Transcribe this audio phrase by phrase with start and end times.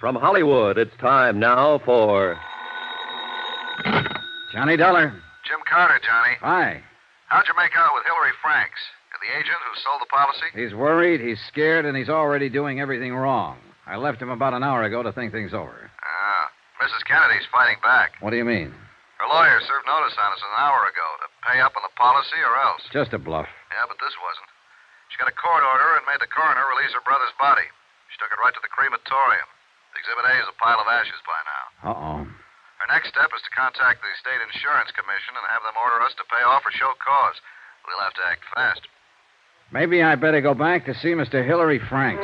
[0.00, 2.38] From Hollywood, it's time now for.
[4.52, 5.10] Johnny Dollar.
[5.46, 6.34] Jim Carter, Johnny.
[6.40, 6.82] Hi.
[7.28, 8.80] How'd you make out with Hillary Franks?
[9.24, 10.52] The agent who sold the policy?
[10.52, 13.56] He's worried, he's scared, and he's already doing everything wrong.
[13.88, 15.88] I left him about an hour ago to think things over.
[16.04, 16.44] Ah.
[16.84, 17.00] Mrs.
[17.08, 18.20] Kennedy's fighting back.
[18.20, 18.68] What do you mean?
[19.16, 22.36] Her lawyer served notice on us an hour ago to pay up on the policy
[22.44, 22.84] or else.
[22.92, 23.48] Just a bluff.
[23.72, 24.50] Yeah, but this wasn't.
[25.08, 27.64] She got a court order and made the coroner release her brother's body.
[28.12, 29.48] She took it right to the crematorium.
[29.94, 31.64] Exhibit A is a pile of ashes by now.
[31.82, 32.20] Uh oh.
[32.82, 36.12] Her next step is to contact the State Insurance Commission and have them order us
[36.18, 37.38] to pay off or show cause.
[37.86, 38.82] We'll have to act fast.
[39.72, 41.44] Maybe I better go back to see Mr.
[41.44, 42.22] Hillary Franks.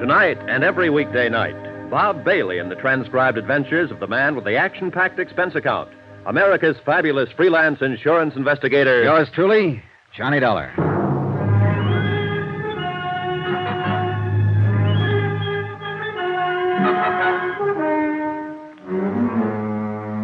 [0.00, 1.56] Tonight and every weekday night,
[1.90, 5.90] Bob Bailey in the transcribed adventures of the man with the action packed expense account,
[6.26, 9.02] America's fabulous freelance insurance investigator.
[9.04, 9.82] Yours truly,
[10.16, 10.72] Johnny Dollar.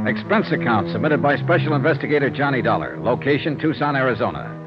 [0.06, 2.98] Expense account submitted by Special Investigator Johnny Dollar.
[3.00, 4.58] Location Tucson, Arizona.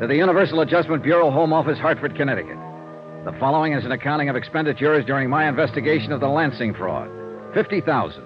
[0.00, 2.56] To the Universal Adjustment Bureau, Home Office, Hartford, Connecticut.
[3.24, 7.10] The following is an accounting of expenditures during my investigation of the Lansing fraud.
[7.54, 8.22] 50000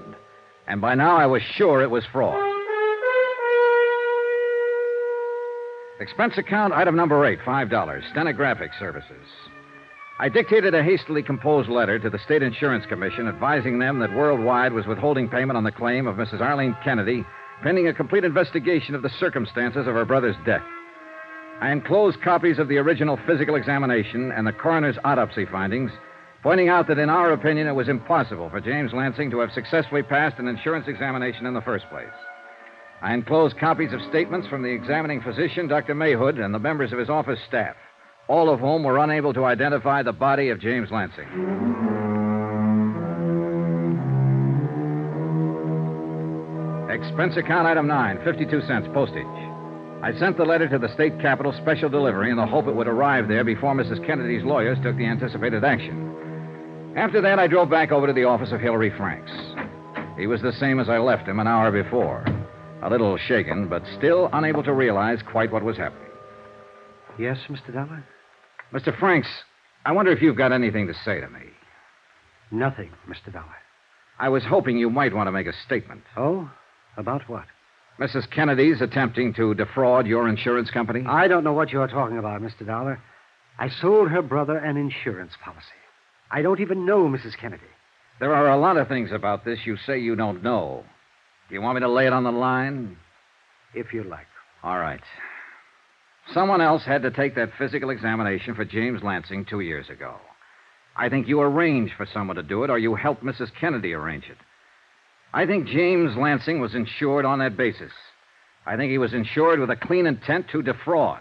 [0.69, 2.52] And by now I was sure it was fraud.
[6.03, 8.11] Expense account item number eight, $5.
[8.11, 9.25] Stenographic services.
[10.19, 14.73] I dictated a hastily composed letter to the State Insurance Commission advising them that Worldwide
[14.73, 16.41] was withholding payment on the claim of Mrs.
[16.41, 17.25] Arlene Kennedy
[17.63, 20.65] pending a complete investigation of the circumstances of her brother's death.
[21.61, 25.93] I enclosed copies of the original physical examination and the coroner's autopsy findings,
[26.43, 30.03] pointing out that in our opinion it was impossible for James Lansing to have successfully
[30.03, 32.11] passed an insurance examination in the first place.
[33.03, 35.95] I enclosed copies of statements from the examining physician, Dr.
[35.95, 37.77] Mayhood, and the members of his office staff
[38.29, 41.29] all of whom were unable to identify the body of James Lansing.
[46.91, 49.27] Expense account item 9, 52 cents postage.
[50.03, 52.89] I sent the letter to the state capitol special delivery in the hope it would
[52.89, 54.05] arrive there before Mrs.
[54.07, 56.95] Kennedy's lawyers took the anticipated action.
[56.97, 59.31] After that, I drove back over to the office of Hillary Franks.
[60.19, 62.25] He was the same as I left him an hour before.
[62.83, 66.09] A little shaken, but still unable to realize quite what was happening.
[67.19, 67.73] Yes, Mr.
[67.73, 68.05] Dollar?
[68.73, 68.99] Mr.
[68.99, 69.29] Franks,
[69.85, 71.41] I wonder if you've got anything to say to me.
[72.51, 73.33] Nothing, Mr.
[73.33, 73.47] Dollar.
[74.19, 76.03] I was hoping you might want to make a statement.
[76.17, 76.51] Oh?
[76.97, 77.45] About what?
[77.99, 78.31] Mrs.
[78.31, 81.05] Kennedy's attempting to defraud your insurance company?
[81.07, 82.67] I don't know what you're talking about, Mr.
[82.67, 83.01] Dollar.
[83.59, 85.67] I sold her brother an insurance policy.
[86.31, 87.37] I don't even know Mrs.
[87.39, 87.63] Kennedy.
[88.19, 90.85] There are a lot of things about this you say you don't know.
[91.53, 92.97] You want me to lay it on the line?
[93.75, 94.27] If you like.
[94.63, 95.03] All right.
[96.33, 100.17] Someone else had to take that physical examination for James Lansing two years ago.
[100.97, 103.51] I think you arranged for someone to do it, or you helped Mrs.
[103.61, 104.39] Kennedy arrange it.
[105.35, 107.93] I think James Lansing was insured on that basis.
[108.65, 111.21] I think he was insured with a clean intent to defraud.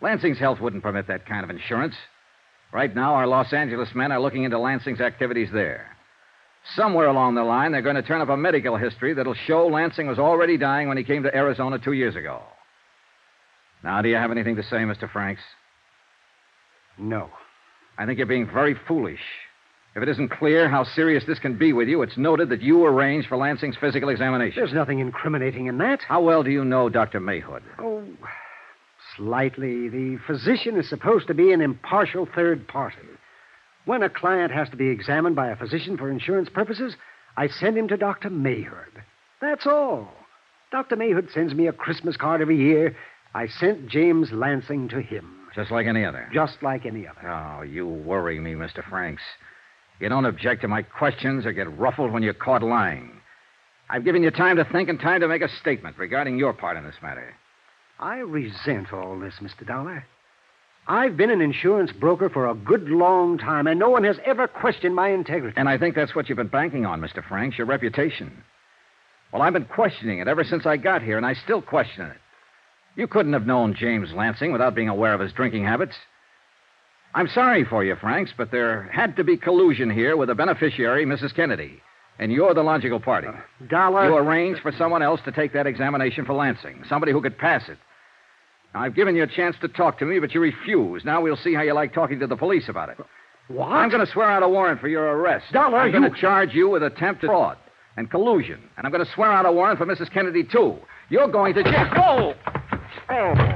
[0.00, 1.94] Lansing's health wouldn't permit that kind of insurance.
[2.72, 5.95] Right now, our Los Angeles men are looking into Lansing's activities there.
[6.74, 10.06] Somewhere along the line, they're going to turn up a medical history that'll show Lansing
[10.06, 12.42] was already dying when he came to Arizona two years ago.
[13.84, 15.10] Now, do you have anything to say, Mr.
[15.10, 15.42] Franks?
[16.98, 17.30] No.
[17.98, 19.20] I think you're being very foolish.
[19.94, 22.84] If it isn't clear how serious this can be with you, it's noted that you
[22.84, 24.60] arranged for Lansing's physical examination.
[24.60, 26.00] There's nothing incriminating in that.
[26.06, 27.20] How well do you know Dr.
[27.20, 27.62] Mayhood?
[27.78, 28.04] Oh,
[29.16, 29.88] slightly.
[29.88, 32.98] The physician is supposed to be an impartial third party.
[33.86, 36.96] When a client has to be examined by a physician for insurance purposes,
[37.36, 38.28] I send him to Dr.
[38.28, 39.02] Mayhood.
[39.40, 40.12] That's all.
[40.72, 40.96] Dr.
[40.96, 42.96] Mayhood sends me a Christmas card every year.
[43.32, 45.32] I sent James Lansing to him.
[45.54, 46.28] Just like any other.
[46.34, 47.30] Just like any other.
[47.30, 48.86] Oh, you worry me, Mr.
[48.88, 49.22] Franks.
[50.00, 53.12] You don't object to my questions or get ruffled when you're caught lying.
[53.88, 56.76] I've given you time to think and time to make a statement regarding your part
[56.76, 57.34] in this matter.
[58.00, 59.64] I resent all this, Mr.
[59.64, 60.04] Dollar.
[60.88, 64.46] I've been an insurance broker for a good long time, and no one has ever
[64.46, 65.54] questioned my integrity.
[65.56, 67.26] And I think that's what you've been banking on, Mr.
[67.26, 68.44] Franks, your reputation.
[69.32, 72.16] Well, I've been questioning it ever since I got here, and I still question it.
[72.94, 75.96] You couldn't have known James Lansing without being aware of his drinking habits.
[77.14, 81.04] I'm sorry for you, Franks, but there had to be collusion here with the beneficiary,
[81.04, 81.34] Mrs.
[81.34, 81.82] Kennedy.
[82.18, 83.28] And you're the logical party.
[83.28, 84.06] Uh, Dollar.
[84.06, 87.68] You arranged for someone else to take that examination for Lansing, somebody who could pass
[87.68, 87.78] it.
[88.74, 91.04] I've given you a chance to talk to me, but you refuse.
[91.04, 92.98] Now we'll see how you like talking to the police about it.
[93.48, 93.66] What?
[93.68, 95.46] I'm going to swear out a warrant for your arrest.
[95.52, 96.00] Dollar, I'm you...
[96.00, 97.56] going to charge you with attempted fraud
[97.96, 98.60] and collusion.
[98.76, 100.12] And I'm going to swear out a warrant for Mrs.
[100.12, 100.76] Kennedy, too.
[101.08, 101.90] You're going to jail.
[101.96, 102.34] Oh!
[103.08, 103.55] Oh.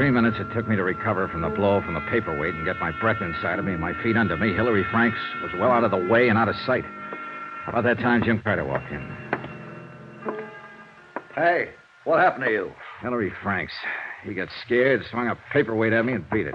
[0.00, 2.74] Three minutes it took me to recover from the blow from the paperweight and get
[2.78, 5.84] my breath inside of me and my feet under me, Hillary Franks was well out
[5.84, 6.86] of the way and out of sight.
[7.68, 9.16] About that time, Jim Carter walked in.
[11.34, 11.72] Hey,
[12.04, 12.72] what happened to you?
[13.02, 13.74] Hillary Franks.
[14.24, 16.54] He got scared, swung a paperweight at me, and beat it.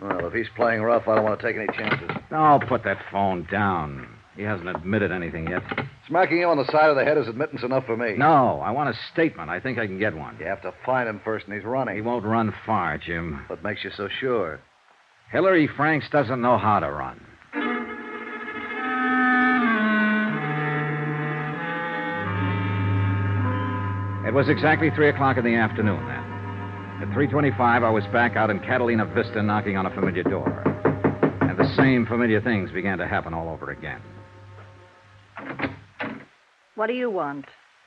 [0.00, 2.08] Well, if he's playing rough, I don't want to take any chances.
[2.30, 4.17] No, put that phone down.
[4.38, 5.64] He hasn't admitted anything yet.
[6.06, 8.14] Smacking you on the side of the head is admittance enough for me.
[8.16, 9.50] No, I want a statement.
[9.50, 10.36] I think I can get one.
[10.38, 11.96] You have to find him first, and he's running.
[11.96, 13.42] He won't run far, Jim.
[13.48, 14.60] What makes you so sure?
[15.32, 17.20] Hillary Franks doesn't know how to run.
[24.24, 27.08] It was exactly 3 o'clock in the afternoon then.
[27.08, 30.62] At 3.25, I was back out in Catalina Vista knocking on a familiar door.
[31.40, 34.00] And the same familiar things began to happen all over again.
[36.78, 37.46] What do you want?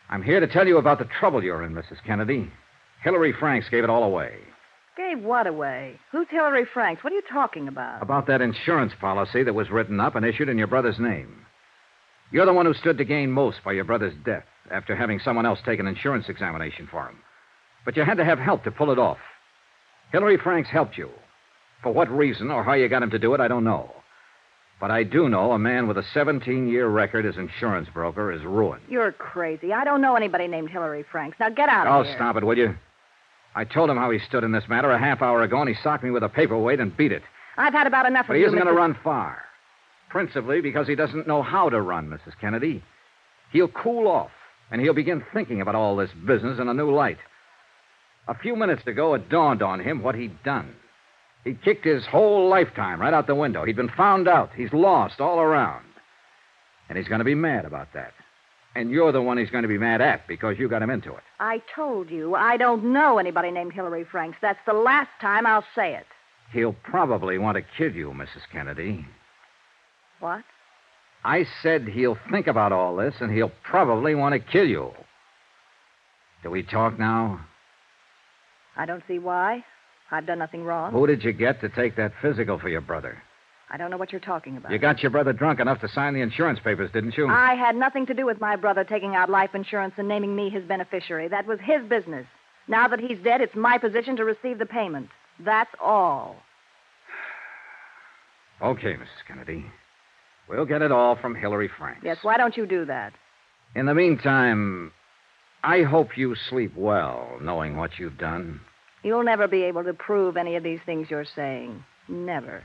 [0.09, 2.03] I'm here to tell you about the trouble you're in, Mrs.
[2.05, 2.51] Kennedy.
[3.01, 4.33] Hillary Franks gave it all away.
[4.97, 5.97] Gave what away?
[6.11, 7.01] Who's Hillary Franks?
[7.01, 8.01] What are you talking about?
[8.01, 11.45] About that insurance policy that was written up and issued in your brother's name.
[12.33, 15.45] You're the one who stood to gain most by your brother's death after having someone
[15.45, 17.19] else take an insurance examination for him.
[17.85, 19.19] But you had to have help to pull it off.
[20.11, 21.11] Hillary Franks helped you.
[21.81, 24.00] For what reason or how you got him to do it, I don't know.
[24.81, 28.41] But I do know a man with a 17 year record as insurance broker is
[28.43, 28.81] ruined.
[28.89, 29.71] You're crazy.
[29.71, 31.37] I don't know anybody named Hillary Franks.
[31.39, 32.15] Now get out Oh, of here.
[32.15, 32.75] Oh, stop it, will you?
[33.53, 35.75] I told him how he stood in this matter a half hour ago, and he
[35.83, 37.21] socked me with a paperweight and beat it.
[37.57, 38.47] I've had about enough But of he you.
[38.47, 39.43] He isn't going to run far.
[40.09, 42.33] Principally because he doesn't know how to run, Mrs.
[42.39, 42.81] Kennedy.
[43.51, 44.31] He'll cool off,
[44.71, 47.17] and he'll begin thinking about all this business in a new light.
[48.27, 50.73] A few minutes ago, it dawned on him what he'd done.
[51.43, 53.65] He'd kicked his whole lifetime right out the window.
[53.65, 54.51] He'd been found out.
[54.55, 55.85] He's lost all around.
[56.87, 58.13] And he's going to be mad about that.
[58.75, 61.13] And you're the one he's going to be mad at because you got him into
[61.13, 61.23] it.
[61.39, 64.37] I told you I don't know anybody named Hillary Franks.
[64.41, 66.05] That's the last time I'll say it.
[66.53, 68.43] He'll probably want to kill you, Mrs.
[68.51, 69.05] Kennedy.
[70.19, 70.43] What?
[71.23, 74.91] I said he'll think about all this, and he'll probably want to kill you.
[76.43, 77.45] Do we talk now?
[78.75, 79.63] I don't see why.
[80.11, 80.91] I've done nothing wrong.
[80.91, 83.21] Who did you get to take that physical for your brother?
[83.69, 84.73] I don't know what you're talking about.
[84.73, 87.27] You got your brother drunk enough to sign the insurance papers, didn't you?
[87.27, 90.49] I had nothing to do with my brother taking out life insurance and naming me
[90.49, 91.29] his beneficiary.
[91.29, 92.25] That was his business.
[92.67, 95.07] Now that he's dead, it's my position to receive the payment.
[95.39, 96.35] That's all.
[98.61, 99.25] Okay, Mrs.
[99.25, 99.65] Kennedy.
[100.49, 102.01] We'll get it all from Hillary Franks.
[102.03, 103.13] Yes, why don't you do that?
[103.73, 104.91] In the meantime,
[105.63, 108.59] I hope you sleep well, knowing what you've done.
[109.03, 111.83] You'll never be able to prove any of these things you're saying.
[112.07, 112.63] Never.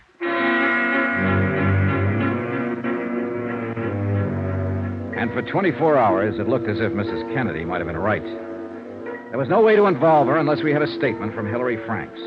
[5.16, 7.34] And for 24 hours, it looked as if Mrs.
[7.34, 8.22] Kennedy might have been right.
[8.22, 12.20] There was no way to involve her unless we had a statement from Hillary Franks,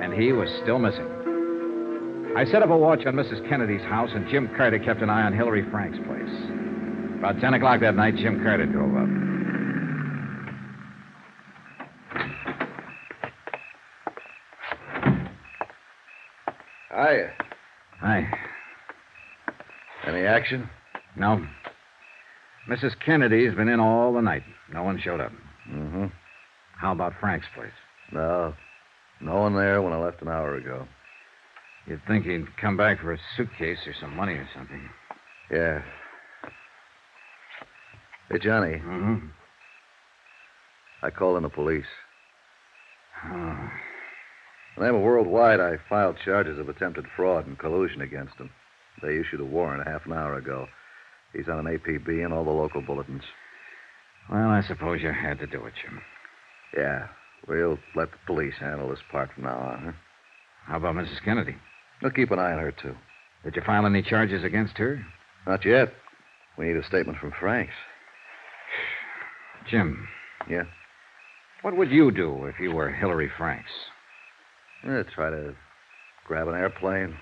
[0.00, 1.08] and he was still missing.
[2.36, 3.48] I set up a watch on Mrs.
[3.48, 7.18] Kennedy's house, and Jim Carter kept an eye on Hillary Franks' place.
[7.18, 9.08] About 10 o'clock that night, Jim Carter drove up.
[16.90, 17.30] Hiya.
[18.00, 18.28] Hi.
[20.06, 20.68] Any action?
[21.16, 21.46] No.
[22.68, 22.92] Mrs.
[23.04, 24.42] Kennedy's been in all the night.
[24.72, 25.32] No one showed up.
[25.70, 26.06] Mm-hmm.
[26.78, 27.72] How about Frank's place?
[28.12, 28.52] No.
[29.22, 30.86] No one there when I left an hour ago.
[31.86, 34.88] You'd think he'd come back for a suitcase or some money or something.
[35.50, 35.82] Yeah.
[38.30, 39.26] Hey, Johnny, Mm-hmm.
[41.02, 41.84] I called in the police.
[43.26, 43.30] Oh.
[43.30, 43.70] In
[44.78, 48.50] the name of Worldwide, I filed charges of attempted fraud and collusion against him.
[49.04, 50.66] They issued a warrant a half an hour ago.
[51.34, 53.24] He's on an APB and all the local bulletins.
[54.30, 56.00] Well, I suppose you had to do it, Jim.
[56.76, 57.08] Yeah,
[57.46, 59.84] we'll let the police handle this part from now on.
[59.84, 59.92] Huh?
[60.66, 61.22] How about Mrs.
[61.22, 61.56] Kennedy?
[62.00, 62.94] We'll keep an eye on her, too.
[63.44, 65.04] Did you file any charges against her?
[65.46, 65.92] Not yet.
[66.56, 67.74] We need a statement from Franks.
[69.68, 70.08] Jim.
[70.48, 70.64] Yeah?
[71.60, 73.70] What would you do if you were Hillary Franks?
[74.88, 75.54] Eh, try to
[76.26, 77.16] grab an airplane.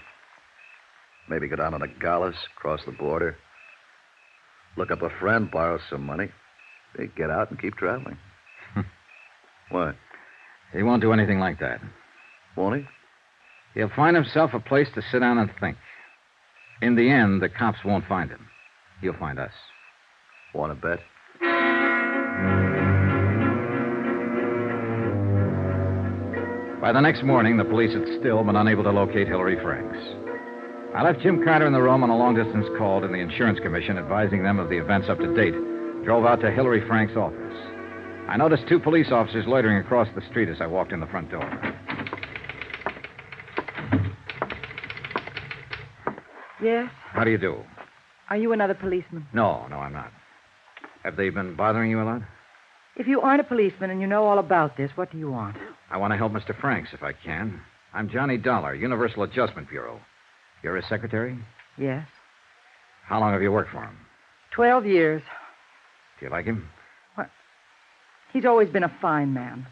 [1.28, 3.36] Maybe go down to Nogales, cross the border.
[4.76, 6.30] Look up a friend, borrow some money.
[6.98, 8.18] eh, Get out and keep traveling.
[9.70, 9.94] what?
[10.72, 11.80] He won't do anything like that.
[12.56, 12.86] Won't he?
[13.74, 15.76] He'll find himself a place to sit down and think.
[16.80, 18.48] In the end, the cops won't find him.
[19.00, 19.52] He'll find us.
[20.54, 21.00] Want to bet?
[26.80, 29.96] By the next morning, the police had still been unable to locate Hillary Franks.
[30.94, 33.58] I left Jim Carter in the room on a long distance call to the insurance
[33.60, 35.54] commission advising them of the events up to date.
[36.04, 37.56] Drove out to Hillary Frank's office.
[38.28, 41.30] I noticed two police officers loitering across the street as I walked in the front
[41.30, 41.48] door.
[46.62, 46.90] Yes?
[47.10, 47.56] How do you do?
[48.28, 49.26] Are you another policeman?
[49.32, 50.12] No, no, I'm not.
[51.04, 52.22] Have they been bothering you a lot?
[52.96, 55.56] If you aren't a policeman and you know all about this, what do you want?
[55.90, 56.58] I want to help Mr.
[56.60, 57.62] Franks if I can.
[57.94, 59.98] I'm Johnny Dollar, Universal Adjustment Bureau.
[60.62, 61.38] You're his secretary?
[61.76, 62.06] Yes.
[63.04, 63.96] How long have you worked for him?
[64.52, 65.22] Twelve years.
[66.18, 66.68] Do you like him?
[67.14, 67.30] What?
[68.32, 69.66] He's always been a fine man.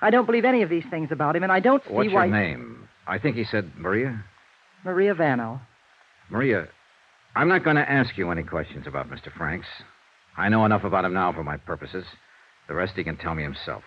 [0.00, 1.96] I don't believe any of these things about him, and I don't see why.
[2.04, 2.26] What's why.
[2.26, 2.88] your name?
[3.06, 4.24] I think he said Maria.
[4.84, 5.60] Maria Vano.
[6.30, 6.66] Maria,
[7.34, 9.32] I'm not going to ask you any questions about Mr.
[9.36, 9.66] Franks.
[10.36, 12.04] I know enough about him now for my purposes.
[12.68, 13.82] The rest he can tell me himself.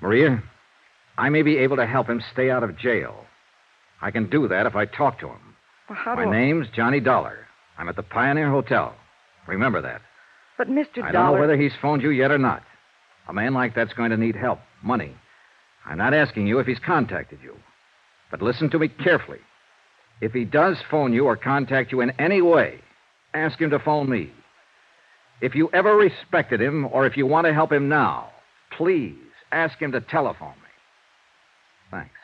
[0.00, 0.42] Maria,
[1.16, 3.26] I may be able to help him stay out of jail.
[4.02, 5.54] I can do that if I talk to him.
[5.88, 6.40] Well, how My do I...
[6.40, 7.46] name's Johnny Dollar.
[7.78, 8.94] I'm at the Pioneer Hotel.
[9.46, 10.02] Remember that.
[10.58, 10.96] But Mr.
[10.96, 11.08] Dollar.
[11.08, 12.62] I don't know whether he's phoned you yet or not.
[13.28, 15.14] A man like that's going to need help, money.
[15.86, 17.56] I'm not asking you if he's contacted you.
[18.30, 19.40] But listen to me carefully.
[20.20, 22.80] If he does phone you or contact you in any way,
[23.34, 24.30] ask him to phone me.
[25.40, 28.30] If you ever respected him or if you want to help him now,
[28.76, 29.16] please
[29.50, 30.70] ask him to telephone me.
[31.90, 32.14] Thanks.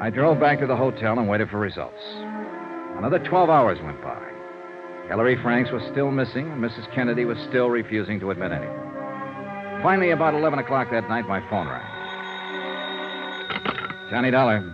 [0.00, 2.00] I drove back to the hotel and waited for results.
[2.96, 4.18] Another 12 hours went by.
[5.08, 6.90] Hillary Franks was still missing, and Mrs.
[6.94, 8.80] Kennedy was still refusing to admit anything.
[9.82, 11.84] Finally, about 11 o'clock that night, my phone rang.
[14.10, 14.64] Johnny Dollar.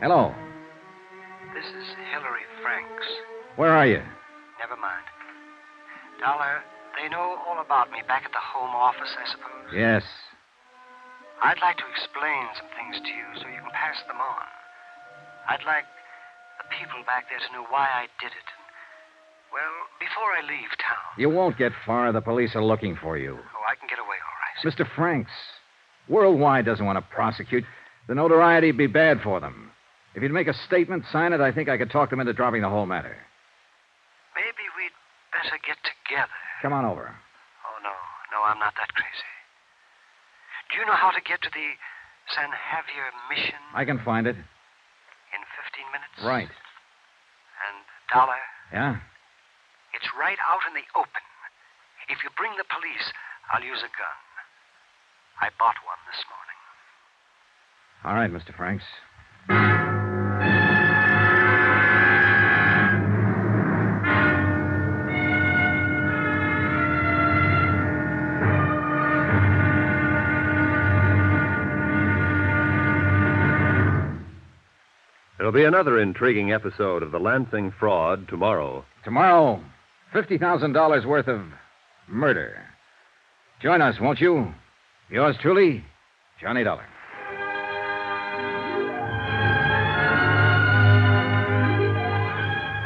[0.00, 0.34] Hello.
[1.54, 3.06] This is Hillary Franks.
[3.56, 4.02] Where are you?
[4.58, 5.04] Never mind.
[6.20, 6.62] Dollar,
[7.00, 9.72] they know all about me back at the home office, I suppose.
[9.74, 10.02] Yes.
[11.42, 14.46] I'd like to explain some things to you so you can pass them on.
[15.50, 15.84] I'd like
[16.62, 18.46] the people back there to know why I did it.
[18.46, 18.64] And,
[19.50, 21.18] well, before I leave town.
[21.18, 22.12] You won't get far.
[22.12, 23.38] The police are looking for you.
[23.42, 24.56] Oh, I can get away all right.
[24.62, 24.86] Mr.
[24.94, 25.34] Franks,
[26.08, 27.64] Worldwide doesn't want to prosecute.
[28.06, 29.70] The notoriety'd be bad for them.
[30.14, 32.62] If you'd make a statement, sign it, I think I could talk them into dropping
[32.62, 33.16] the whole matter.
[34.36, 34.94] Maybe we'd
[35.32, 36.38] better get together.
[36.62, 37.10] Come on over.
[37.10, 37.90] Oh, no.
[38.30, 39.26] No, I'm not that crazy.
[40.72, 41.68] Do you know how to get to the
[42.32, 44.36] San Xavier mission I can find it.
[44.36, 46.16] in 15 minutes?
[46.24, 46.48] Right.
[46.48, 47.76] And,
[48.12, 48.40] Dollar,
[48.72, 48.96] Yeah?
[49.92, 51.22] it's right out in the open.
[52.08, 53.12] If you bring the police,
[53.52, 54.18] I'll use a gun.
[55.40, 56.58] I bought one this morning.
[58.04, 58.54] All right, Mr.
[58.56, 58.84] Franks.
[75.52, 78.86] There'll be another intriguing episode of the Lansing fraud tomorrow.
[79.04, 79.62] Tomorrow,
[80.14, 81.42] $50,000 worth of
[82.08, 82.56] murder.
[83.60, 84.54] Join us, won't you?
[85.10, 85.84] Yours truly,
[86.40, 86.86] Johnny Dollar.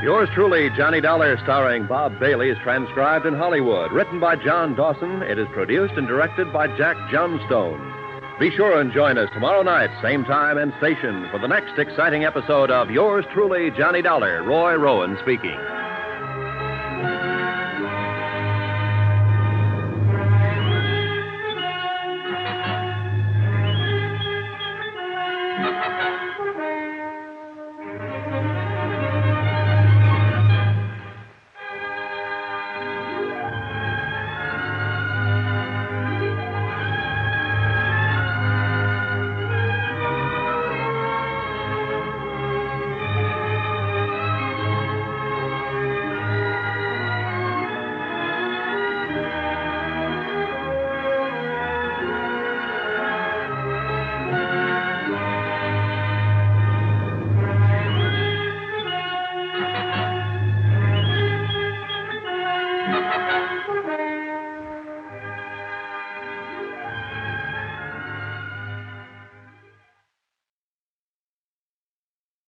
[0.02, 3.92] Yours truly, Johnny Dollar, starring Bob Bailey, is transcribed in Hollywood.
[3.92, 7.95] Written by John Dawson, it is produced and directed by Jack Johnstone.
[8.38, 12.26] Be sure and join us tomorrow night, same time and station, for the next exciting
[12.26, 14.42] episode of Yours truly, Johnny Dollar.
[14.42, 15.58] Roy Rowan speaking.